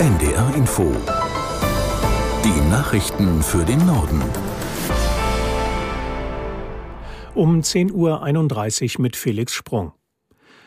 NDR 0.00 0.54
Info. 0.54 0.92
Die 2.44 2.70
Nachrichten 2.70 3.42
für 3.42 3.64
den 3.64 3.84
Norden. 3.84 4.22
Um 7.34 7.62
10.31 7.62 8.94
Uhr 8.94 9.02
mit 9.02 9.16
Felix 9.16 9.54
Sprung. 9.54 9.90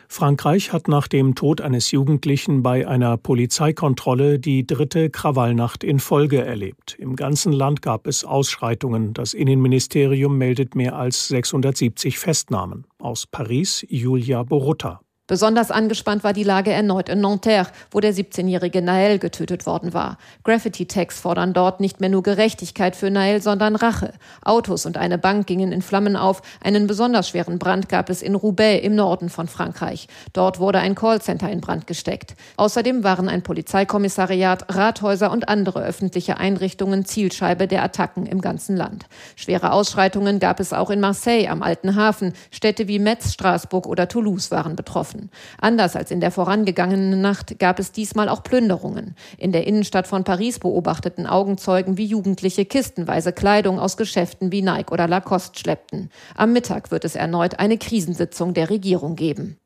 Frankreich 0.09 0.73
hat 0.73 0.89
nach 0.89 1.07
dem 1.07 1.35
Tod 1.35 1.61
eines 1.61 1.91
Jugendlichen 1.91 2.61
bei 2.61 2.85
einer 2.85 3.15
Polizeikontrolle 3.15 4.37
die 4.37 4.67
dritte 4.67 5.09
Krawallnacht 5.09 5.85
in 5.85 5.99
Folge 5.99 6.43
erlebt. 6.43 6.97
Im 6.99 7.15
ganzen 7.15 7.53
Land 7.53 7.81
gab 7.81 8.07
es 8.07 8.25
Ausschreitungen. 8.25 9.13
Das 9.13 9.33
Innenministerium 9.33 10.37
meldet 10.37 10.75
mehr 10.75 10.97
als 10.97 11.29
670 11.29 12.19
Festnahmen. 12.19 12.85
Aus 12.99 13.27
Paris 13.27 13.85
Julia 13.87 14.43
Borutta. 14.43 14.99
Besonders 15.31 15.71
angespannt 15.71 16.25
war 16.25 16.33
die 16.33 16.43
Lage 16.43 16.73
erneut 16.73 17.07
in 17.07 17.21
Nanterre, 17.21 17.69
wo 17.89 18.01
der 18.01 18.13
17-jährige 18.13 18.81
Nael 18.81 19.17
getötet 19.17 19.65
worden 19.65 19.93
war. 19.93 20.17
Graffiti-Tags 20.43 21.21
fordern 21.21 21.53
dort 21.53 21.79
nicht 21.79 22.01
mehr 22.01 22.09
nur 22.09 22.21
Gerechtigkeit 22.21 22.97
für 22.97 23.09
Nael, 23.09 23.41
sondern 23.41 23.77
Rache. 23.77 24.11
Autos 24.43 24.85
und 24.85 24.97
eine 24.97 25.17
Bank 25.17 25.47
gingen 25.47 25.71
in 25.71 25.81
Flammen 25.81 26.17
auf. 26.17 26.41
Einen 26.61 26.85
besonders 26.85 27.29
schweren 27.29 27.59
Brand 27.59 27.87
gab 27.87 28.09
es 28.09 28.21
in 28.21 28.35
Roubaix 28.35 28.83
im 28.83 28.93
Norden 28.93 29.29
von 29.29 29.47
Frankreich. 29.47 30.09
Dort 30.33 30.59
wurde 30.59 30.79
ein 30.79 30.95
Callcenter 30.95 31.49
in 31.49 31.61
Brand 31.61 31.87
gesteckt. 31.87 32.35
Außerdem 32.57 33.05
waren 33.05 33.29
ein 33.29 33.41
Polizeikommissariat, 33.41 34.65
Rathäuser 34.75 35.31
und 35.31 35.47
andere 35.47 35.81
öffentliche 35.81 36.39
Einrichtungen 36.39 37.05
Zielscheibe 37.05 37.67
der 37.67 37.83
Attacken 37.83 38.25
im 38.25 38.41
ganzen 38.41 38.75
Land. 38.75 39.05
Schwere 39.37 39.71
Ausschreitungen 39.71 40.39
gab 40.39 40.59
es 40.59 40.73
auch 40.73 40.89
in 40.89 40.99
Marseille 40.99 41.47
am 41.47 41.63
Alten 41.63 41.95
Hafen. 41.95 42.33
Städte 42.51 42.89
wie 42.89 42.99
Metz, 42.99 43.31
Straßburg 43.31 43.87
oder 43.87 44.09
Toulouse 44.09 44.51
waren 44.51 44.75
betroffen 44.75 45.20
werden. 45.21 45.29
Anders 45.59 45.95
als 45.95 46.11
in 46.11 46.19
der 46.19 46.31
vorangegangenen 46.31 47.21
Nacht 47.21 47.59
gab 47.59 47.79
es 47.79 47.91
diesmal 47.91 48.29
auch 48.29 48.43
Plünderungen. 48.43 49.15
In 49.37 49.51
der 49.51 49.67
Innenstadt 49.67 50.07
von 50.07 50.23
Paris 50.23 50.59
beobachteten 50.59 51.27
Augenzeugen, 51.27 51.97
wie 51.97 52.05
Jugendliche 52.05 52.65
kistenweise 52.65 53.33
Kleidung 53.33 53.79
aus 53.79 53.97
Geschäften 53.97 54.51
wie 54.51 54.61
Nike 54.61 54.91
oder 54.91 55.07
Lacoste 55.07 55.59
schleppten. 55.59 56.09
Am 56.35 56.53
Mittag 56.53 56.91
wird 56.91 57.05
es 57.05 57.15
erneut 57.15 57.59
eine 57.59 57.77
Krisensitzung 57.77 58.53
der 58.53 58.69
Regierung 58.69 59.15
geben. 59.15 59.57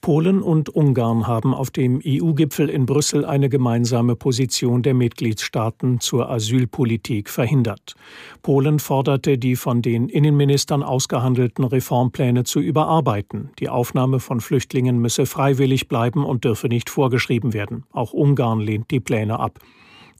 Polen 0.00 0.40
und 0.40 0.70
Ungarn 0.70 1.26
haben 1.26 1.52
auf 1.52 1.70
dem 1.70 2.00
EU-Gipfel 2.02 2.70
in 2.70 2.86
Brüssel 2.86 3.26
eine 3.26 3.50
gemeinsame 3.50 4.16
Position 4.16 4.82
der 4.82 4.94
Mitgliedstaaten 4.94 6.00
zur 6.00 6.30
Asylpolitik 6.30 7.28
verhindert. 7.28 7.96
Polen 8.40 8.78
forderte, 8.78 9.36
die 9.36 9.56
von 9.56 9.82
den 9.82 10.08
Innenministern 10.08 10.82
ausgehandelten 10.82 11.64
Reformpläne 11.64 12.44
zu 12.44 12.60
überarbeiten. 12.60 13.50
Die 13.58 13.68
Aufnahme 13.68 14.20
von 14.20 14.40
Flüchtlingen 14.40 14.98
müsse 15.00 15.26
freiwillig 15.26 15.86
bleiben 15.86 16.24
und 16.24 16.44
dürfe 16.44 16.68
nicht 16.68 16.88
vorgeschrieben 16.88 17.52
werden. 17.52 17.84
Auch 17.92 18.14
Ungarn 18.14 18.60
lehnt 18.60 18.90
die 18.90 19.00
Pläne 19.00 19.38
ab. 19.38 19.58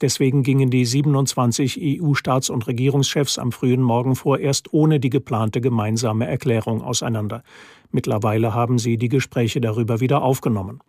Deswegen 0.01 0.41
gingen 0.41 0.71
die 0.71 0.85
27 0.85 1.79
EU-Staats- 1.79 2.49
und 2.49 2.65
Regierungschefs 2.65 3.37
am 3.37 3.51
frühen 3.51 3.81
Morgen 3.81 4.15
vorerst 4.15 4.73
ohne 4.73 4.99
die 4.99 5.11
geplante 5.11 5.61
gemeinsame 5.61 6.27
Erklärung 6.27 6.81
auseinander. 6.81 7.43
Mittlerweile 7.91 8.53
haben 8.53 8.79
sie 8.79 8.97
die 8.97 9.09
Gespräche 9.09 9.61
darüber 9.61 9.99
wieder 9.99 10.23
aufgenommen. 10.23 10.81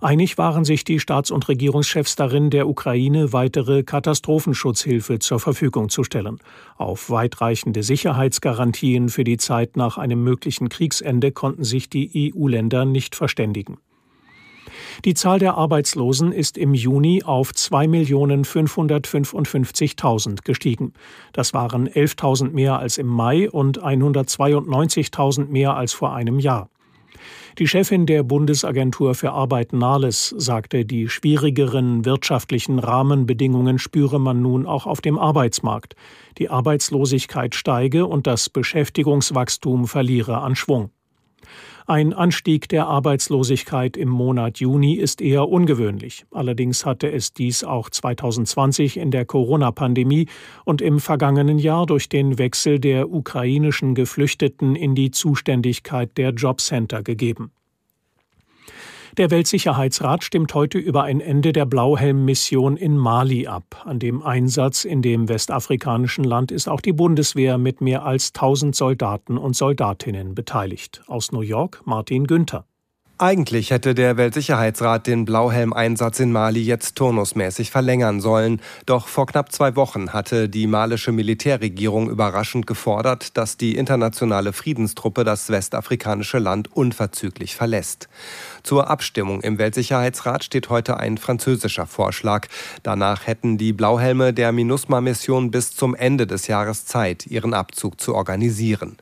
Einig 0.00 0.38
waren 0.38 0.64
sich 0.64 0.84
die 0.84 1.00
Staats- 1.00 1.32
und 1.32 1.48
Regierungschefs 1.48 2.14
darin, 2.14 2.50
der 2.50 2.68
Ukraine 2.68 3.32
weitere 3.32 3.82
Katastrophenschutzhilfe 3.82 5.18
zur 5.18 5.40
Verfügung 5.40 5.88
zu 5.88 6.04
stellen. 6.04 6.38
Auf 6.76 7.10
weitreichende 7.10 7.82
Sicherheitsgarantien 7.82 9.08
für 9.08 9.24
die 9.24 9.38
Zeit 9.38 9.76
nach 9.76 9.98
einem 9.98 10.22
möglichen 10.22 10.68
Kriegsende 10.68 11.32
konnten 11.32 11.64
sich 11.64 11.90
die 11.90 12.32
EU-Länder 12.32 12.84
nicht 12.84 13.16
verständigen. 13.16 13.78
Die 15.04 15.14
Zahl 15.14 15.38
der 15.38 15.54
Arbeitslosen 15.54 16.32
ist 16.32 16.58
im 16.58 16.74
Juni 16.74 17.22
auf 17.24 17.52
2.555.000 17.52 20.42
gestiegen. 20.42 20.92
Das 21.32 21.54
waren 21.54 21.88
11.000 21.88 22.50
mehr 22.50 22.80
als 22.80 22.98
im 22.98 23.06
Mai 23.06 23.48
und 23.48 23.80
192.000 23.80 25.46
mehr 25.46 25.76
als 25.76 25.92
vor 25.92 26.14
einem 26.14 26.40
Jahr. 26.40 26.68
Die 27.58 27.66
Chefin 27.66 28.06
der 28.06 28.22
Bundesagentur 28.22 29.14
für 29.14 29.32
Arbeit 29.32 29.72
Nahles 29.72 30.34
sagte, 30.36 30.84
die 30.84 31.08
schwierigeren 31.08 32.04
wirtschaftlichen 32.04 32.78
Rahmenbedingungen 32.78 33.78
spüre 33.78 34.20
man 34.20 34.42
nun 34.42 34.66
auch 34.66 34.86
auf 34.86 35.00
dem 35.00 35.18
Arbeitsmarkt. 35.18 35.96
Die 36.38 36.50
Arbeitslosigkeit 36.50 37.56
steige 37.56 38.06
und 38.06 38.28
das 38.28 38.48
Beschäftigungswachstum 38.48 39.88
verliere 39.88 40.38
an 40.38 40.54
Schwung. 40.54 40.90
Ein 41.86 42.12
Anstieg 42.12 42.68
der 42.68 42.86
Arbeitslosigkeit 42.86 43.96
im 43.96 44.10
Monat 44.10 44.58
Juni 44.58 44.94
ist 44.94 45.22
eher 45.22 45.48
ungewöhnlich. 45.48 46.26
Allerdings 46.30 46.84
hatte 46.84 47.10
es 47.10 47.32
dies 47.32 47.64
auch 47.64 47.88
2020 47.88 48.98
in 48.98 49.10
der 49.10 49.24
Corona-Pandemie 49.24 50.26
und 50.64 50.82
im 50.82 51.00
vergangenen 51.00 51.58
Jahr 51.58 51.86
durch 51.86 52.08
den 52.08 52.38
Wechsel 52.38 52.78
der 52.78 53.10
ukrainischen 53.10 53.94
Geflüchteten 53.94 54.76
in 54.76 54.94
die 54.94 55.10
Zuständigkeit 55.10 56.18
der 56.18 56.30
Jobcenter 56.30 57.02
gegeben. 57.02 57.52
Der 59.18 59.32
Weltsicherheitsrat 59.32 60.22
stimmt 60.22 60.54
heute 60.54 60.78
über 60.78 61.02
ein 61.02 61.20
Ende 61.20 61.52
der 61.52 61.66
Blauhelm-Mission 61.66 62.76
in 62.76 62.96
Mali 62.96 63.48
ab. 63.48 63.82
An 63.84 63.98
dem 63.98 64.22
Einsatz 64.22 64.84
in 64.84 65.02
dem 65.02 65.28
westafrikanischen 65.28 66.22
Land 66.22 66.52
ist 66.52 66.68
auch 66.68 66.80
die 66.80 66.92
Bundeswehr 66.92 67.58
mit 67.58 67.80
mehr 67.80 68.04
als 68.04 68.28
1000 68.28 68.76
Soldaten 68.76 69.36
und 69.36 69.56
Soldatinnen 69.56 70.36
beteiligt. 70.36 71.02
Aus 71.08 71.32
New 71.32 71.40
York 71.40 71.82
Martin 71.84 72.28
Günther. 72.28 72.64
Eigentlich 73.20 73.72
hätte 73.72 73.96
der 73.96 74.16
Weltsicherheitsrat 74.16 75.08
den 75.08 75.24
Blauhelm-Einsatz 75.24 76.20
in 76.20 76.30
Mali 76.30 76.62
jetzt 76.62 76.94
turnusmäßig 76.94 77.72
verlängern 77.72 78.20
sollen. 78.20 78.60
Doch 78.86 79.08
vor 79.08 79.26
knapp 79.26 79.50
zwei 79.50 79.74
Wochen 79.74 80.12
hatte 80.12 80.48
die 80.48 80.68
malische 80.68 81.10
Militärregierung 81.10 82.08
überraschend 82.10 82.68
gefordert, 82.68 83.36
dass 83.36 83.56
die 83.56 83.74
internationale 83.74 84.52
Friedenstruppe 84.52 85.24
das 85.24 85.50
westafrikanische 85.50 86.38
Land 86.38 86.72
unverzüglich 86.76 87.56
verlässt. 87.56 88.08
Zur 88.62 88.88
Abstimmung 88.88 89.40
im 89.40 89.58
Weltsicherheitsrat 89.58 90.44
steht 90.44 90.68
heute 90.68 90.98
ein 90.98 91.18
französischer 91.18 91.86
Vorschlag. 91.86 92.46
Danach 92.84 93.26
hätten 93.26 93.58
die 93.58 93.72
Blauhelme 93.72 94.32
der 94.32 94.52
MINUSMA-Mission 94.52 95.50
bis 95.50 95.74
zum 95.74 95.96
Ende 95.96 96.28
des 96.28 96.46
Jahres 96.46 96.86
Zeit, 96.86 97.26
ihren 97.26 97.52
Abzug 97.52 98.00
zu 98.00 98.14
organisieren. 98.14 98.96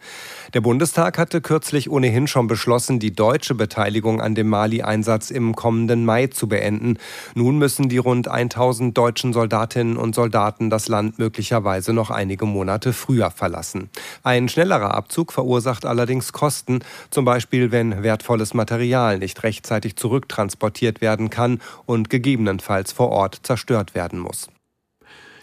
Der 0.55 0.63
Bundestag 0.63 1.19
hatte 1.19 1.43
kürzlich 1.43 1.91
ohnehin 1.91 2.27
schon 2.29 2.47
beschlossen, 2.47 2.99
die 2.99 3.15
deutsche 3.15 3.55
Beteiligung 3.55 4.06
an 4.07 4.35
dem 4.35 4.49
Mali-Einsatz 4.49 5.31
im 5.31 5.55
kommenden 5.55 6.05
Mai 6.05 6.29
zu 6.29 6.49
beenden. 6.49 6.99
Nun 7.35 7.59
müssen 7.59 7.89
die 7.89 7.99
rund 7.99 8.29
1000 8.29 8.97
deutschen 8.97 9.33
Soldatinnen 9.33 9.97
und 9.97 10.15
Soldaten 10.15 10.71
das 10.71 10.89
Land 10.89 11.19
möglicherweise 11.19 11.93
noch 11.93 12.11
einige 12.11 12.47
Monate 12.47 12.93
früher 12.93 13.31
verlassen. 13.31 13.91
Ein 14.23 14.49
schnellerer 14.49 14.95
Abzug 14.95 15.33
verursacht 15.33 15.85
allerdings 15.85 16.33
Kosten, 16.33 16.81
zum 17.11 17.25
Beispiel 17.25 17.73
wenn 17.73 18.03
wertvolles 18.03 18.55
Material 18.55 19.19
nicht 19.19 19.43
rechtzeitig 19.43 19.97
zurücktransportiert 19.97 21.01
werden 21.01 21.31
kann 21.31 21.61
und 21.85 22.09
gegebenenfalls 22.09 22.93
vor 22.93 23.11
Ort 23.11 23.41
zerstört 23.43 23.95
werden 23.95 24.19
muss. 24.19 24.49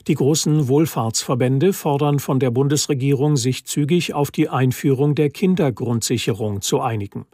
Die 0.07 0.15
großen 0.15 0.67
Wohlfahrtsverbände 0.67 1.71
fordern 1.71 2.19
von 2.19 2.37
der 2.37 2.51
Bundesregierung, 2.51 3.37
sich 3.37 3.65
zügig 3.65 4.13
auf 4.13 4.31
die 4.31 4.49
Einführung 4.49 5.15
der 5.15 5.29
Kindergrundsicherung 5.29 6.59
zu 6.59 6.81
einigen. 6.81 7.25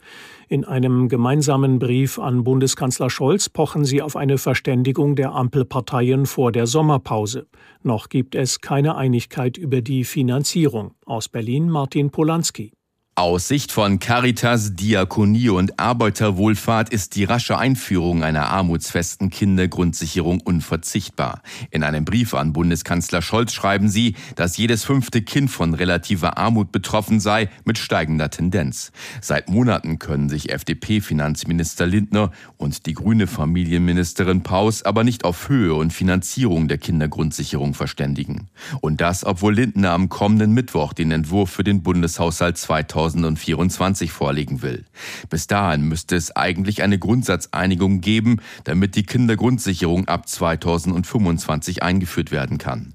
In 0.50 0.66
einem 0.66 1.10
gemeinsamen 1.10 1.80
Brief 1.80 2.20
an 2.20 2.44
Bundeskanzler 2.44 3.10
Scholz 3.10 3.50
pochen 3.50 3.86
sie 3.86 4.04
auf 4.04 4.16
eine 4.16 4.38
Verständigung 4.38 5.16
der 5.16 5.34
Ampelparteien 5.34 6.28
vor 6.28 6.52
der 6.52 6.68
Sommerpause. 6.68 7.48
Noch 7.82 8.08
gibt 8.08 8.36
es 8.36 8.62
keine 8.62 8.96
Einigkeit 8.96 9.58
über 9.58 9.82
die 9.82 10.04
Finanzierung. 10.04 10.92
Aus 11.06 11.28
Berlin 11.28 11.72
Martin 11.72 12.12
Polanski. 12.12 12.72
Aus 13.20 13.50
Sicht 13.50 13.74
von 13.74 14.00
Caritas, 14.00 14.76
Diakonie 14.76 15.50
und 15.50 15.78
Arbeiterwohlfahrt 15.78 16.88
ist 16.88 17.18
die 17.18 17.26
rasche 17.26 17.58
Einführung 17.58 18.24
einer 18.24 18.48
armutsfesten 18.48 19.30
Kindergrundsicherung 19.30 20.40
unverzichtbar. 20.40 21.42
In 21.70 21.84
einem 21.84 22.06
Brief 22.06 22.34
an 22.34 22.54
Bundeskanzler 22.54 23.22
Scholz 23.22 23.52
schreiben 23.52 23.90
sie, 23.90 24.16
dass 24.38 24.56
jedes 24.56 24.86
fünfte 24.86 25.22
Kind 25.22 25.52
von 25.52 25.74
relativer 25.74 26.38
Armut 26.38 26.72
betroffen 26.72 27.20
sei, 27.20 27.50
mit 27.66 27.78
steigender 27.78 28.30
Tendenz. 28.30 28.94
Seit 29.20 29.50
Monaten 29.50 30.00
können 30.00 30.30
sich 30.30 30.54
FDP-Finanzminister 30.54 31.86
Lindner 31.86 32.32
und 32.56 32.86
die 32.86 32.94
grüne 32.94 33.28
Familienministerin 33.28 34.44
Paus 34.44 34.84
aber 34.84 35.04
nicht 35.04 35.26
auf 35.26 35.50
Höhe 35.50 35.74
und 35.74 35.92
Finanzierung 35.92 36.70
der 36.70 36.78
Kindergrundsicherung 36.78 37.74
verständigen. 37.74 38.48
Und 38.80 39.02
das, 39.02 39.26
obwohl 39.26 39.56
Lindner 39.56 39.92
am 39.92 40.08
kommenden 40.08 40.54
Mittwoch 40.54 40.94
den 40.94 41.12
Entwurf 41.12 41.50
für 41.50 41.66
den 41.66 41.84
Bundeshaushalt 41.84 42.58
2000 42.58 43.09
2024 43.10 44.12
vorlegen 44.12 44.62
will. 44.62 44.86
Bis 45.30 45.48
dahin 45.48 45.88
müsste 45.88 46.16
es 46.16 46.36
eigentlich 46.36 46.84
eine 46.84 47.00
Grundsatzeinigung 47.00 48.02
geben, 48.02 48.38
damit 48.64 48.96
die 48.96 49.04
Kindergrundsicherung 49.04 50.08
ab 50.08 50.28
2025 50.28 51.84
eingeführt 51.84 52.32
werden 52.32 52.58
kann. 52.58 52.94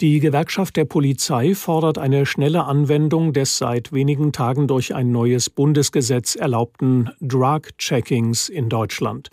Die 0.00 0.18
Gewerkschaft 0.18 0.76
der 0.76 0.86
Polizei 0.86 1.54
fordert 1.54 1.98
eine 1.98 2.26
schnelle 2.26 2.64
Anwendung 2.64 3.32
des 3.32 3.58
seit 3.58 3.92
wenigen 3.92 4.32
Tagen 4.32 4.66
durch 4.66 4.92
ein 4.92 5.12
neues 5.12 5.50
Bundesgesetz 5.50 6.34
erlaubten 6.34 7.10
Drug-Checkings 7.20 8.48
in 8.48 8.68
Deutschland. 8.68 9.30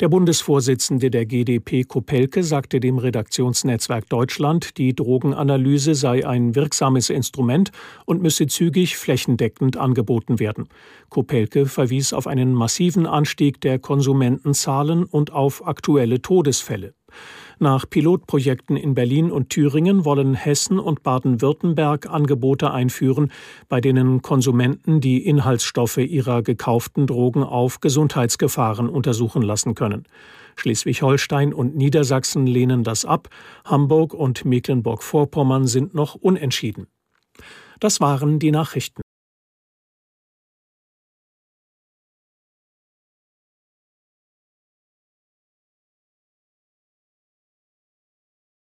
Der 0.00 0.08
Bundesvorsitzende 0.08 1.08
der 1.08 1.24
GdP 1.24 1.84
Kopelke 1.84 2.42
sagte 2.42 2.80
dem 2.80 2.98
Redaktionsnetzwerk 2.98 4.08
Deutschland, 4.08 4.76
die 4.76 4.92
Drogenanalyse 4.92 5.94
sei 5.94 6.26
ein 6.26 6.56
wirksames 6.56 7.10
Instrument 7.10 7.70
und 8.04 8.20
müsse 8.20 8.48
zügig 8.48 8.96
flächendeckend 8.96 9.76
angeboten 9.76 10.40
werden. 10.40 10.68
Kopelke 11.10 11.66
verwies 11.66 12.12
auf 12.12 12.26
einen 12.26 12.54
massiven 12.54 13.06
Anstieg 13.06 13.60
der 13.60 13.78
Konsumentenzahlen 13.78 15.04
und 15.04 15.32
auf 15.32 15.64
aktuelle 15.64 16.20
Todesfälle. 16.20 16.94
Nach 17.58 17.88
Pilotprojekten 17.88 18.76
in 18.76 18.94
Berlin 18.94 19.30
und 19.30 19.50
Thüringen 19.50 20.04
wollen 20.04 20.34
Hessen 20.34 20.78
und 20.78 21.02
Baden-Württemberg 21.02 22.10
Angebote 22.10 22.72
einführen, 22.72 23.30
bei 23.68 23.80
denen 23.80 24.22
Konsumenten 24.22 25.00
die 25.00 25.24
Inhaltsstoffe 25.24 25.98
ihrer 25.98 26.42
gekauften 26.42 27.06
Drogen 27.06 27.42
auf 27.42 27.80
Gesundheitsgefahren 27.80 28.88
untersuchen 28.88 29.42
lassen 29.42 29.74
können. 29.74 30.04
Schleswig-Holstein 30.56 31.54
und 31.54 31.76
Niedersachsen 31.76 32.46
lehnen 32.46 32.84
das 32.84 33.04
ab, 33.04 33.28
Hamburg 33.64 34.14
und 34.14 34.44
Mecklenburg-Vorpommern 34.44 35.66
sind 35.66 35.94
noch 35.94 36.14
unentschieden. 36.14 36.86
Das 37.80 38.00
waren 38.00 38.38
die 38.38 38.50
Nachrichten. 38.50 39.03